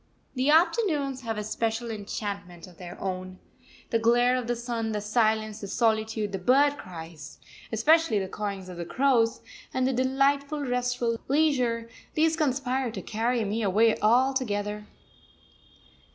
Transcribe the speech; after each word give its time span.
The 0.33 0.49
afternoons 0.49 1.21
have 1.21 1.37
a 1.37 1.43
special 1.43 1.91
enchantment 1.91 2.65
of 2.65 2.79
their 2.79 2.99
own. 2.99 3.37
The 3.91 3.99
glare 3.99 4.35
of 4.35 4.47
the 4.47 4.55
sun, 4.55 4.93
the 4.93 4.99
silence, 4.99 5.61
the 5.61 5.67
solitude, 5.67 6.31
the 6.31 6.39
bird 6.39 6.75
cries, 6.79 7.37
especially 7.71 8.17
the 8.17 8.27
cawings 8.27 8.67
of 8.67 8.87
crows, 8.87 9.41
and 9.71 9.85
the 9.85 9.93
delightful, 9.93 10.61
restful 10.61 11.19
leisure 11.27 11.87
these 12.15 12.35
conspire 12.35 12.89
to 12.89 13.01
carry 13.03 13.45
me 13.45 13.61
away 13.61 13.95
altogether. 14.01 14.87